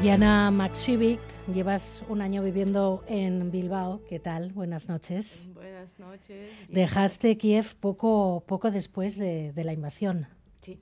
[0.00, 1.18] Diana Maxivic,
[1.52, 4.00] llevas un año viviendo en Bilbao.
[4.08, 4.52] ¿Qué tal?
[4.52, 5.50] Buenas noches.
[5.54, 6.52] Buenas noches.
[6.68, 10.28] Dejaste Kiev poco, poco después de, de la invasión.
[10.60, 10.78] Sí.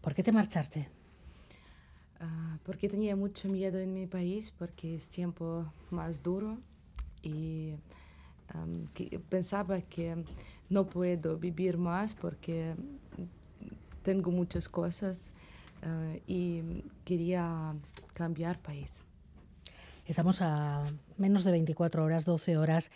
[0.00, 0.88] ¿Por qué te marchaste?
[2.20, 6.56] Ah, porque tenía mucho miedo en mi país, porque es tiempo más duro
[7.22, 7.74] y
[8.48, 10.24] am, que pensaba que
[10.70, 12.74] no puedo vivir más porque
[14.02, 15.31] tengo muchas cosas
[15.82, 17.74] ah, y quería
[18.14, 19.02] cambiar país.
[20.06, 20.84] Estamos a
[21.16, 22.90] menos de 24 horas, 12 horas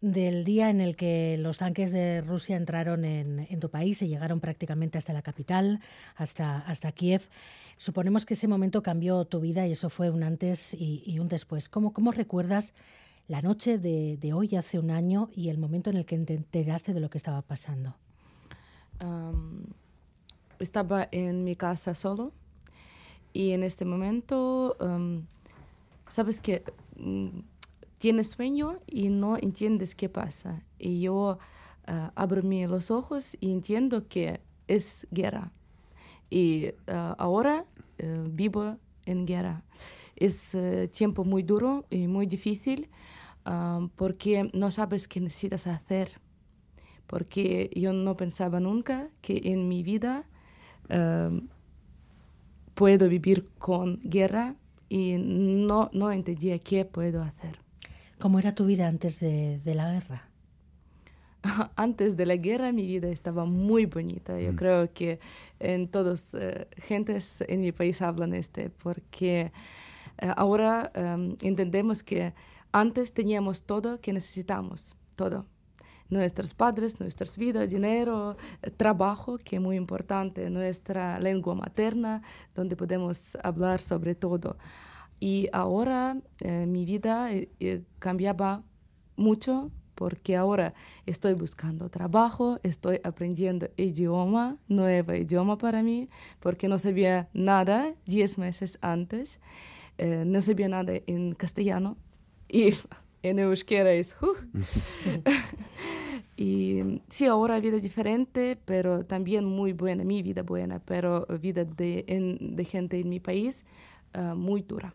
[0.00, 4.08] del día en el que los tanques de Rusia entraron en, en, tu país y
[4.08, 5.80] llegaron prácticamente hasta la capital,
[6.16, 7.28] hasta, hasta Kiev.
[7.76, 11.28] Suponemos que ese momento cambió tu vida y eso fue un antes y, y un
[11.28, 11.68] después.
[11.68, 12.72] ¿Cómo, ¿Cómo, recuerdas
[13.28, 16.34] la noche de, de, hoy, hace un año, y el momento en el que te
[16.34, 17.96] enteraste de lo que estaba pasando?
[19.02, 19.59] Um,
[20.60, 22.32] estaba en mi casa solo
[23.32, 25.24] y en este momento, um,
[26.08, 26.64] sabes que
[26.98, 27.42] um,
[27.98, 30.62] tienes sueño y no entiendes qué pasa.
[30.78, 31.38] Y yo
[31.88, 35.52] uh, abro los ojos y entiendo que es guerra.
[36.28, 37.66] Y uh, ahora
[38.02, 39.62] uh, vivo en guerra.
[40.16, 40.54] Es
[40.92, 42.90] tiempo muy duro y muy difícil
[43.96, 46.20] porque no sabes qué necesitas hacer.
[47.06, 50.26] Porque yo no pensaba nunca que en mi vida
[52.74, 54.54] puedo vivir con guerra
[54.88, 57.58] y no, no entendía qué puedo hacer.
[58.18, 60.28] ¿Cómo era tu vida antes de, de, la guerra?
[61.76, 64.38] Antes de la guerra mi vida estaba muy bonita.
[64.38, 64.56] Yo mm.
[64.56, 65.20] creo que
[65.58, 69.52] en todas uh, gentes en mi país hablan este, porque
[70.22, 72.34] uh, ahora um, entendemos que
[72.72, 75.46] antes teníamos todo que necesitamos, todo
[76.10, 78.36] nuestros padres, nuestras vidas, dinero,
[78.76, 82.22] trabajo, que es muy importante, nuestra lengua materna,
[82.54, 84.56] donde podemos hablar sobre todo.
[85.20, 88.62] Y ahora eh, mi vida eh, cambiaba
[89.16, 89.70] mucho
[90.00, 90.72] porque ahora
[91.04, 98.38] estoy buscando trabajo, estoy aprendiendo idioma, nuevo idioma para mí, porque no sabía nada diez
[98.38, 99.40] meses antes,
[99.98, 101.98] eh, no sabía nada en castellano
[102.48, 102.70] y
[103.22, 104.16] en euskera es...
[104.22, 104.36] Uh.
[106.40, 112.06] Y sí, ahora vida diferente, pero también muy buena, mi vida buena, pero vida de,
[112.08, 113.66] en, de gente en mi país
[114.16, 114.94] uh, muy dura.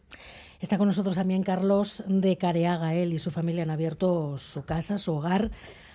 [0.60, 2.96] Está con nosotros también Carlos de Careaga.
[2.96, 5.52] Él y su familia han abierto su casa, su hogar,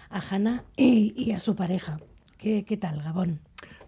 [0.08, 1.98] a Hanna y, y a su pareja.
[2.38, 3.40] ¿Qué, ¿Qué, tal, Gabón?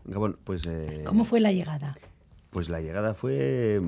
[0.05, 0.67] Gabón, pues...
[0.67, 1.97] Eh, ¿Cómo fue la llegada?
[2.51, 3.81] Pues la llegada fue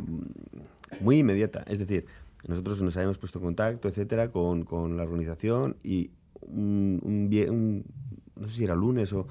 [1.00, 1.64] muy inmediata.
[1.66, 2.06] Es decir,
[2.46, 6.12] nosotros nos habíamos puesto en contacto, etcétera, con, con la organización y
[6.48, 7.84] un, un,
[8.36, 9.26] no sé si era lunes o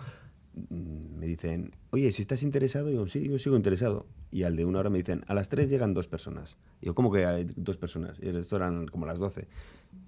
[0.54, 4.06] mm, me dicen, oye, si estás interesado, yo sí, yo sigo interesado.
[4.32, 6.58] Y al de una hora me dicen, a las tres llegan dos personas.
[6.82, 8.20] Y yo, ¿cómo que hay dos personas?
[8.22, 9.48] Y esto eran como las doce.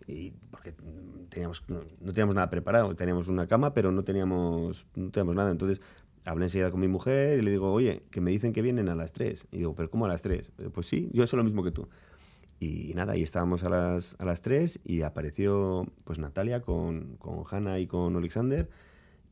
[0.08, 0.74] Y porque
[1.30, 5.52] teníamos, no, no, teníamos nada preparado, teníamos una cama, pero no teníamos, no teníamos nada.
[5.52, 5.80] Entonces
[6.26, 8.96] hablé enseguida con mi mujer y le digo, oye, que me dicen que vienen a
[8.96, 9.48] las tres.
[9.52, 10.52] Y digo, ¿pero cómo a las tres?
[10.74, 11.88] Pues sí, yo soy lo mismo que tú.
[12.60, 17.44] Y nada, ahí estábamos a las, a las 3 y apareció pues Natalia con, con
[17.50, 18.70] Hanna y con Alexander.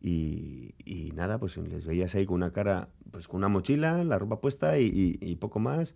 [0.01, 4.19] Y, y, nada, pues les veías ahí con una cara, pues con una mochila, la
[4.19, 5.95] ropa puesta y, y, y poco más.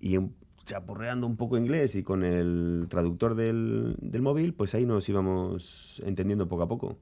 [0.00, 0.16] Y
[0.64, 6.00] chapurreando un poco inglés y con el traductor del, del, móvil, pues ahí nos íbamos
[6.04, 6.98] entendiendo poco a poco.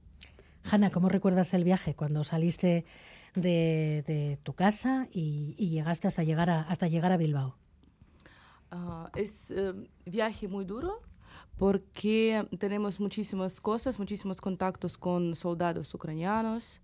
[0.64, 2.84] Hanna, ¿cómo recuerdas el viaje cuando saliste
[3.34, 7.56] de, de tu casa y, llegaste hasta llegar a, hasta llegar a Bilbao?
[8.72, 9.74] Uh, es uh,
[10.06, 11.02] viaje muy duro
[11.58, 16.80] porque tenemos muchísimas cosas, muchísimos contactos con soldados ucranianos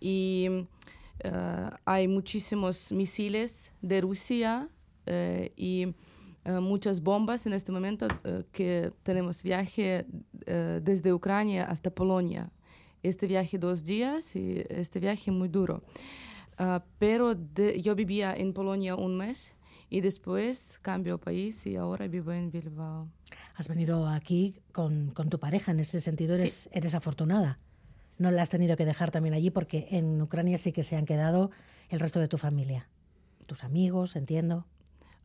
[0.00, 0.48] y
[1.24, 4.68] uh, hay muchísimos misiles de Rusia
[5.56, 5.94] y
[6.44, 8.06] muchas bombas en este momento
[8.52, 10.06] que tenemos viaje
[10.46, 12.50] desde Ucrania hasta Polonia.
[13.02, 15.82] Este viaje dos días y este viaje muy duro.
[17.00, 19.56] pero de, yo vivía en Polonia un mes
[19.92, 23.08] y después cambio país y ahora vivo en Bilbao.
[23.54, 26.70] Has venido aquí con, con tu pareja, en ese sentido eres, sí.
[26.72, 27.58] eres afortunada.
[28.16, 31.04] No la has tenido que dejar también allí porque en Ucrania sí que se han
[31.04, 31.50] quedado
[31.90, 32.88] el resto de tu familia.
[33.44, 34.64] Tus amigos, entiendo.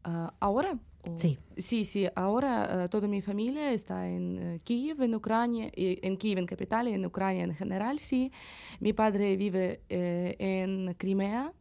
[0.06, 0.78] Uh, ¿Ahora?
[1.16, 1.40] Sí.
[1.56, 2.08] Sí, sí.
[2.14, 6.90] Ahora uh, toda mi familia está en uh, Kiev, en Ucrania, en Kiev, en capital,
[6.90, 8.34] y en Ucrania en general, sí.
[8.82, 11.54] Mi padre vive eh, en Crimea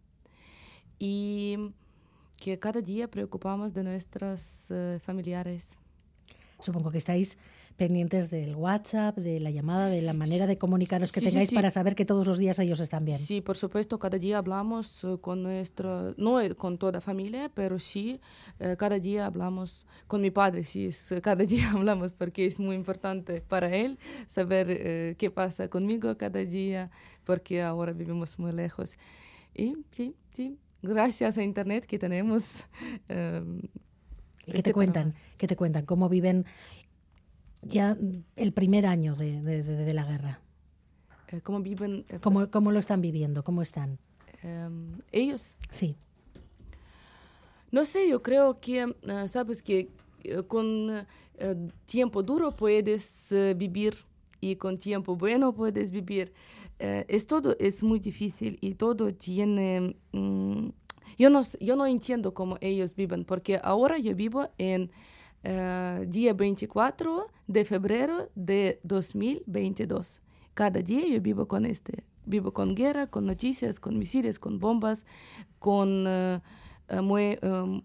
[0.98, 1.56] y
[2.36, 5.76] que cada día preocupamos de nuestros uh, familiares.
[6.60, 7.38] Supongo que estáis
[7.76, 11.94] pendientes del WhatsApp, de la llamada, de la manera de comunicaros que tengáis para saber
[11.94, 13.18] que todos los días ellos están bien.
[13.18, 18.20] Sí, por supuesto, cada día hablamos eh, con nuestra, no con toda familia, pero sí,
[18.60, 22.76] eh, cada día hablamos con mi padre, sí, es, cada día hablamos porque es muy
[22.76, 26.90] importante para él saber qué pasa conmigo cada día,
[27.24, 28.96] porque ahora vivimos muy lejos.
[29.54, 32.66] Y sí, sí, gracias a Internet que tenemos.
[33.08, 33.60] Em,
[34.44, 35.14] ¿Qué te este cuentan?
[35.38, 35.84] ¿Qué te cuentan?
[35.86, 36.44] ¿Cómo viven
[37.62, 37.96] ya
[38.36, 40.40] el primer año de, la guerra?
[41.32, 42.04] Eh, ¿Cómo viven?
[42.08, 43.42] Eh, ¿Cómo, ¿Cómo, lo están viviendo?
[43.42, 43.98] ¿Cómo están?
[44.42, 45.56] Em, ¿Ellos?
[45.70, 45.96] Sí.
[47.72, 49.88] No sé, yo creo que, eh, sabes, que
[50.46, 51.06] con
[51.84, 53.96] tiempo duro puedes vivir
[54.40, 56.32] y con tiempo bueno puedes vivir.
[56.78, 59.96] Eh, es todo es muy difícil y todo tiene...
[60.12, 60.68] Mm,
[61.18, 64.90] yo, no, yo no entiendo cómo ellos viven, porque ahora yo vivo en
[65.44, 70.20] uh, día 24 de febrero de 2022.
[70.52, 72.04] Cada día yo vivo con este.
[72.26, 75.06] Vivo con guerra, con noticias, con misiles, con bombas,
[75.58, 76.04] con
[77.02, 77.82] muy, um,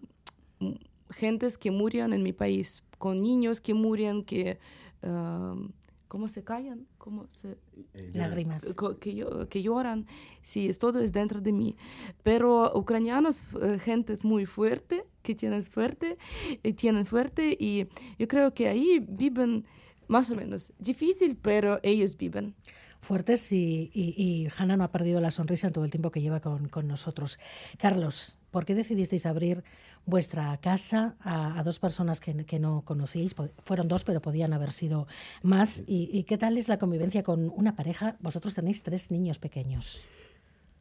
[1.10, 4.58] gentes que murieron en mi país, con niños que murieron, que...
[5.02, 5.70] Uh,
[6.12, 7.52] cómo se callan, cómo se...
[7.94, 8.62] Eh, Lágrimas.
[9.00, 10.06] Que, que lloran.
[10.42, 11.74] Sí, todo es dentro de mí.
[12.22, 16.18] Pero ucranianos, eh, gente muy fuerte, que tienen fuerte,
[16.62, 17.86] y tienen fuerte, y
[18.18, 19.64] yo creo que ahí viven
[20.06, 20.74] más o menos.
[20.78, 22.54] Difícil, pero ellos viven
[23.00, 26.20] fuertes y, y, y, Hanna no ha perdido la sonrisa en todo el tiempo que
[26.20, 27.38] lleva con, con nosotros.
[27.78, 29.64] Carlos, ¿por qué decidisteis abrir
[30.06, 33.34] vuestra casa a, dos personas que, no conocíais.
[33.64, 35.06] Fueron dos, pero podían haber sido
[35.42, 35.84] más.
[35.86, 38.16] ¿Y, qué tal es la convivencia con una pareja?
[38.20, 40.02] Vosotros tenéis tres niños pequeños.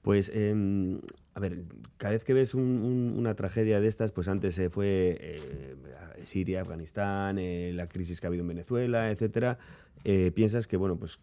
[0.02, 1.00] Pues, em,
[1.36, 1.64] a ver,
[1.98, 5.76] cada vez que ves una tragedia de estas, pues antes se fue eh,
[6.24, 9.60] Siria, Afganistán, eh, la crisis que ha habido en Venezuela, etcétera,
[10.04, 11.20] eh, piensas que, bueno, pues,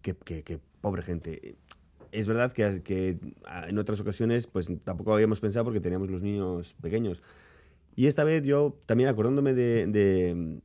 [0.00, 1.56] que, pobre gente
[2.12, 3.18] es verdad que, que,
[3.66, 7.22] en otras ocasiones pues tampoco habíamos pensado porque teníamos los niños pequeños.
[7.98, 9.84] Y esta vez yo, también acordándome de,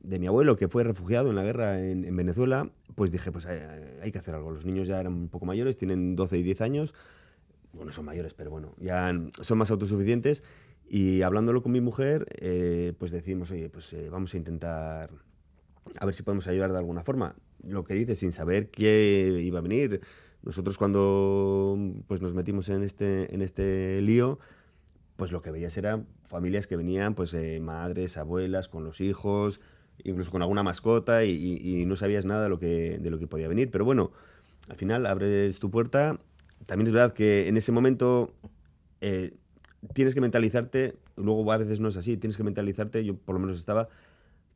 [0.00, 4.12] de, mi abuelo, que fue refugiado en la guerra en, Venezuela, pues dije, pues hay,
[4.12, 4.52] que hacer algo.
[4.52, 6.94] Los niños ya eran un poco mayores, tienen 12 y 10 años.
[7.72, 10.44] Bueno, son mayores, pero bueno, ya son más autosuficientes.
[10.88, 15.10] Y hablándolo con mi mujer, eh, pues decidimos, oye, pues eh, vamos a intentar
[15.98, 17.34] a ver si podemos ayudar de alguna forma.
[17.66, 20.02] Lo que dice, sin saber qué iba a venir,
[20.44, 24.38] nosotros cuando pues, nos metimos en este, en este lío,
[25.16, 29.60] pues lo que veías eran familias que venían, pues eh, madres, abuelas, con los hijos,
[30.02, 33.48] incluso con alguna mascota y, no sabías nada de lo, que, de lo que podía
[33.48, 33.70] venir.
[33.70, 34.12] Pero bueno,
[34.68, 36.18] al final abres tu puerta.
[36.66, 38.34] También es verdad que en ese momento
[39.00, 39.34] eh,
[39.94, 43.40] tienes que mentalizarte, luego a veces no es así, tienes que mentalizarte, yo por lo
[43.40, 43.88] menos estaba,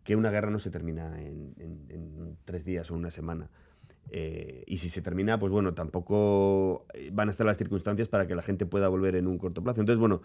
[0.04, 3.48] que una guerra no se termina en, en tres días o una semana.
[4.10, 8.26] Eh, y si se termina, pues bueno, tampoco eh, van a estar las circunstancias para
[8.26, 9.80] que la gente pueda volver en un corto plazo.
[9.80, 10.22] Entonces, bueno,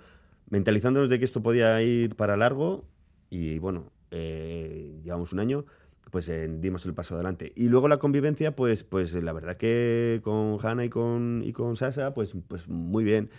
[0.50, 2.86] mentalizándonos de que esto podía ir para largo
[3.30, 5.66] y bueno, eh, llevamos un año,
[6.12, 7.52] pues dimos el paso adelante.
[7.56, 11.76] Y luego la convivencia, pues, pues la verdad que con Hanna y con, y con
[11.76, 13.30] Sasa, pues, pues muy bien.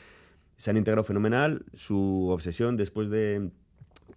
[0.56, 1.64] Se han integrado fenomenal.
[1.72, 3.50] Su obsesión después de,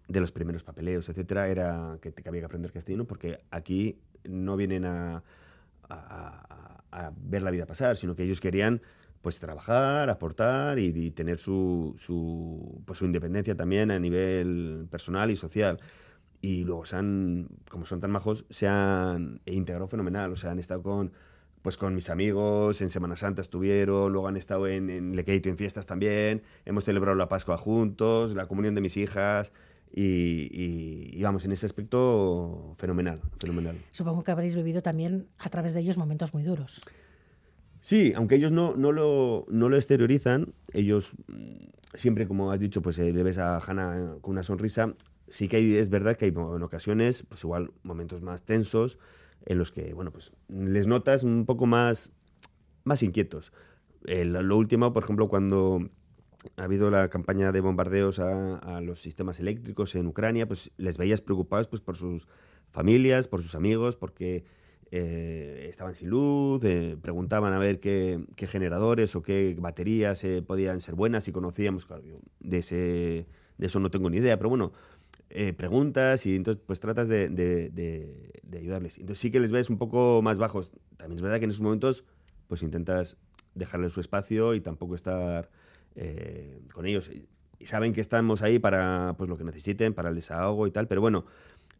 [0.08, 4.58] de los primeros papeleos, etcétera, era que, que había que aprender castellano porque aquí no
[4.58, 5.24] vienen a
[5.90, 8.82] a, ver la vida pasar, sino que ellos querían
[9.22, 15.36] pues trabajar, aportar y, tener su, su, pues, su independencia también a nivel personal y
[15.36, 15.80] social.
[16.40, 20.32] Y luego se han, como son tan majos, se han integrado fenomenal.
[20.32, 21.12] O sea, han estado con,
[21.62, 25.58] pues con mis amigos, en Semana Santa estuvieron, luego han estado en, en Lequeito en
[25.58, 29.52] fiestas también, hemos celebrado la Pascua juntos, la comunión de mis hijas,
[29.94, 33.78] y, vamos, en ese aspecto, fenomenal, fenomenal.
[33.92, 36.82] Supongo que habréis vivido también a través de ellos momentos muy duros.
[37.80, 42.82] Sí, aunque ellos no, no, lo, no lo exteriorizan, ellos mm, siempre, como has dicho,
[42.82, 44.94] pues eh, le ves a Hannah eh, con una sonrisa.
[45.30, 48.98] Sí que hay, es verdad que hay en ocasiones, pues igual momentos más tensos,
[49.46, 52.12] en los que, bueno, pues les notas un poco más,
[52.84, 53.52] más inquietos.
[54.04, 55.90] lo último, por ejemplo, cuando
[56.56, 61.22] ha habido la campaña de bombardeos a, los sistemas eléctricos en Ucrania, pues les veías
[61.22, 62.28] preocupados pues, por sus
[62.72, 64.46] familias, por sus amigos, porque
[64.92, 70.80] eh, estaban sin luz, eh, preguntaban a ver qué, generadores o qué baterías eh, podían
[70.80, 71.88] ser buenas y conocíamos,
[72.40, 73.28] de, ese,
[73.58, 74.72] de eso no tengo ni idea, pero bueno,
[75.58, 78.98] preguntas y entonces pues tratas de, de, ayudarles.
[78.98, 80.72] Entonces sí que les ves un poco más bajos.
[80.96, 82.06] También es verdad que en esos momentos
[82.48, 83.18] pues intentas
[83.54, 85.50] dejarles su espacio y tampoco estar
[85.98, 87.10] eh, con ellos.
[87.60, 90.88] Y saben que estamos ahí para pues, lo que necesiten, para el desahogo y tal,
[90.88, 91.26] pero bueno,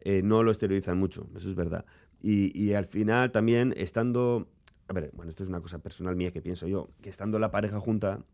[0.00, 1.84] eh, no lo exteriorizan mucho, eso es verdad.
[2.20, 4.48] Y, al final también estando,
[4.88, 7.52] a ver, bueno, esto es una cosa personal mía que pienso yo, que estando la
[7.52, 8.24] pareja junta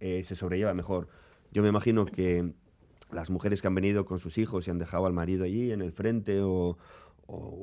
[0.00, 1.06] eh, se sobrelleva mejor.
[1.52, 2.52] Yo me imagino que
[3.12, 5.82] las mujeres que han venido con sus hijos y han dejado al marido allí en
[5.82, 6.76] el frente o,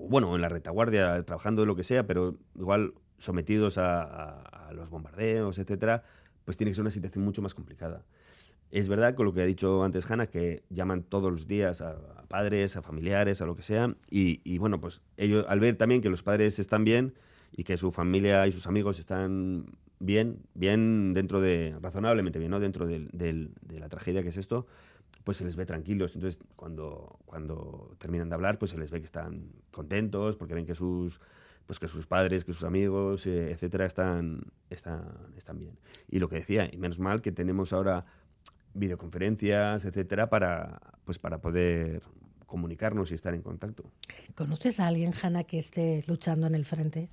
[0.10, 5.58] bueno, en la retaguardia, trabajando de lo que sea, pero igual sometidos a, los bombardeos,
[5.58, 6.04] etcétera,
[6.46, 8.04] pues tiene que ser una situación mucho más complicada.
[8.72, 11.98] Es verdad, con lo que ha dicho antes Hanna, que llaman todos los días a,
[12.28, 16.10] padres, a familiares, a lo que sea, y, bueno, pues ellos al ver también que
[16.10, 17.14] los padres están bien
[17.56, 19.66] y que su familia y sus amigos están
[20.00, 22.60] bien, bien dentro de, razonablemente bien, ¿no?
[22.60, 24.66] Dentro de la tragedia que es esto,
[25.26, 26.16] pues se les ve tranquilos.
[26.16, 30.66] Entonces, cuando, cuando terminan de hablar, pues se les ve que están contentos, porque ven
[30.66, 31.20] que sus,
[31.66, 35.78] pues que sus padres, que sus amigos, eh, etcétera, están, están, están bien.
[36.10, 38.06] Y lo que decía, y menos mal que tenemos ahora
[38.74, 42.04] videoconferencias, etcétera, para, pues para poder
[42.46, 43.92] comunicarnos y estar en contacto.
[44.36, 47.10] ¿Conoces a alguien, Hanna, que esté luchando en el frente?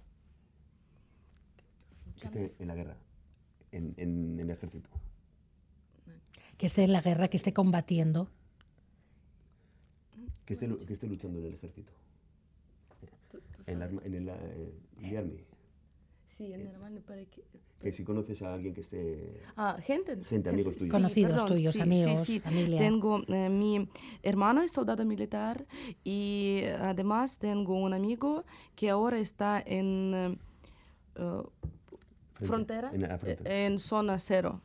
[2.20, 2.96] Que esté en la guerra,
[3.72, 4.90] en, en, en el ejército.
[6.58, 8.28] Que esté en la guerra, que esté combatiendo.
[10.44, 11.92] Que esté, que esté luchando en el ejército.
[13.66, 15.44] En, la, en el, eh, Army.
[16.36, 17.42] Sí, en el Army para que...
[17.80, 19.42] Que si conoces a alguien que esté...
[19.56, 20.16] Ah, gente.
[20.24, 20.92] Gente, amigos tuyos.
[20.92, 22.78] Conocidos tuyos, amigos, sí, familia.
[22.78, 23.88] Tengo eh, mi
[24.22, 25.66] hermano es soldado militar
[26.04, 28.44] y eh, además tengo un amigo
[28.76, 30.38] que ahora está en
[31.18, 31.42] uh,
[32.34, 34.60] frontera, en, frontera, en zona cero.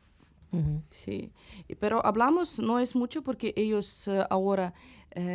[0.90, 1.30] Sí,
[1.78, 4.72] pero hablamos no es mucho porque ellos uh, ahora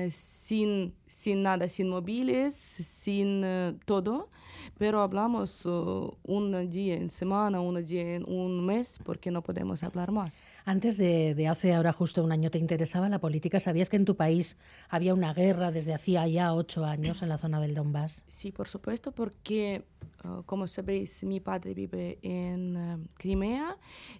[0.09, 3.43] sin, sin nada, sin móviles, sin
[3.85, 4.29] todo,
[4.77, 9.83] pero hablamos uh, un día en semana, un día en un mes, porque no podemos
[9.83, 10.41] hablar más.
[10.65, 14.05] Antes de, de, hace ahora justo un año te interesaba la política, ¿sabías que en
[14.05, 14.57] tu país
[14.89, 18.25] había una guerra desde hacía ya ocho años en la zona del Donbass?
[18.27, 19.83] Sí, por supuesto, porque
[20.23, 23.77] uh, como sabéis, mi padre vive en uh, Crimea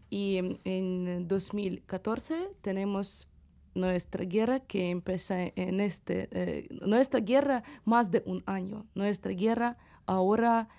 [0.10, 3.28] y en 2014 tenemos
[3.76, 9.78] nuestra guerra que empieza en este, eh, nuestra guerra más de un año, nuestra guerra
[10.06, 10.70] ahora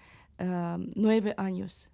[0.96, 1.92] nueve años.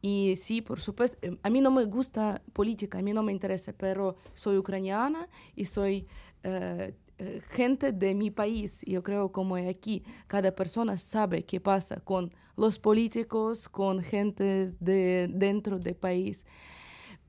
[0.00, 3.32] Y sí, por supuesto, em, a mí no me gusta política, a mí no me
[3.32, 6.06] interesa, pero soy ucraniana y soy
[6.44, 8.80] eh, eh, gente de mi país.
[8.86, 15.28] Yo creo como aquí, cada persona sabe qué pasa con los políticos, con gente de
[15.32, 16.46] dentro del país.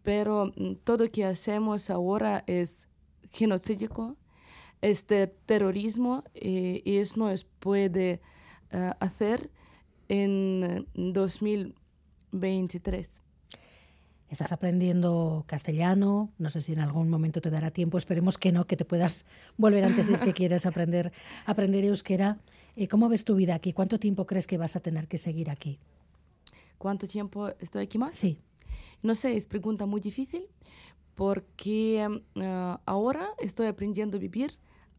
[0.03, 2.87] Pero mm, todo lo que hacemos ahora es
[3.31, 4.17] genocídico,
[4.81, 8.21] este terrorismo, eh, y eso no es puede
[8.73, 9.51] uh, hacer
[10.07, 13.19] en 2023.
[14.29, 18.67] Estás aprendiendo castellano, no sé si en algún momento te dará tiempo, esperemos que no,
[18.67, 19.25] que te puedas
[19.57, 21.11] volver antes si es que quieres aprender,
[21.47, 22.37] aprender euskera.
[22.75, 23.73] Eh, ¿Cómo ves tu vida aquí?
[23.73, 25.79] ¿Cuánto tiempo crees que vas a tener que seguir aquí?
[26.77, 28.15] ¿Cuánto tiempo estoy aquí más?
[28.15, 28.37] Sí.
[29.01, 30.45] No sé, es pregunta muy difícil
[31.19, 34.51] porque uh, ahora estoy aprendiendo a vivir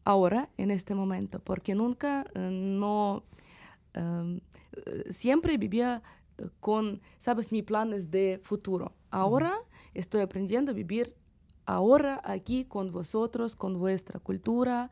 [0.03, 3.23] ahora, en este momento, porque nunca uh, no
[3.93, 4.39] Em,
[5.09, 6.01] siempre vivía
[6.37, 8.93] eh, con, sabes, mis planes de futuro.
[9.09, 9.53] Ahora
[9.93, 11.13] estoy aprendiendo a vivir
[11.65, 14.89] ahora aquí con vosotros, con vuestra cultura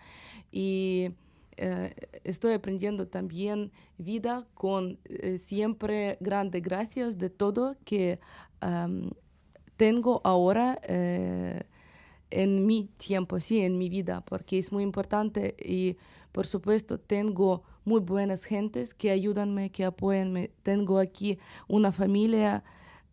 [0.52, 1.12] y
[1.58, 1.94] eh,
[2.24, 8.20] estoy aprendiendo también vida con eh, siempre grandes gracias de todo que
[8.62, 9.10] em,
[9.80, 10.78] tengo ahora
[12.32, 15.96] en mi tiempo, sí, en mi vida, porque es muy importante y
[16.32, 20.52] por supuesto tengo muy buenas gentes que ayudanme, que apoyanme.
[20.64, 22.64] Tengo aquí una familia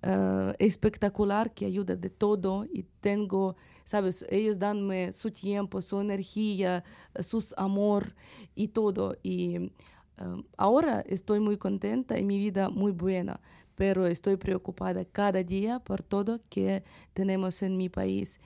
[0.03, 6.85] uh, espectacular que ayuda de todo y tengo, sabes, ellos danme su tiempo, su energía,
[7.21, 8.15] su amor
[8.55, 9.17] y todo.
[9.23, 13.41] Y uh, ahora estoy muy contenta y mi vida muy buena,
[13.77, 16.83] pero estoy preocupada cada día por todo que
[17.15, 18.41] tenemos en mi país.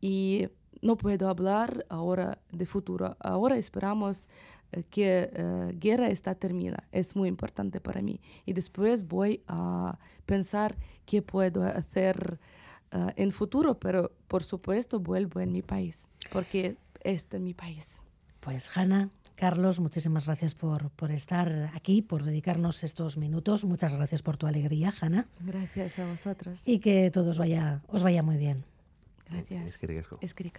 [0.00, 0.48] Y
[0.82, 3.16] no puedo hablar ahora de futuro.
[3.20, 4.28] Ahora esperamos
[4.90, 6.84] que uh, guerra está terminada.
[6.92, 8.20] Es muy importante para mí.
[8.46, 12.38] Y después voy a pensar qué puedo hacer
[12.92, 18.00] uh, en futuro, pero por supuesto vuelvo en mi país, porque este es mi país.
[18.40, 23.64] Pues Hanna, Carlos, muchísimas gracias por, por estar aquí, por dedicarnos estos minutos.
[23.64, 25.26] Muchas gracias por tu alegría, Hanna.
[25.40, 26.62] Gracias a vosotros.
[26.66, 28.64] Y que todos vaya, os vaya muy bien.
[29.30, 29.82] Gracias.
[30.20, 30.52] Es que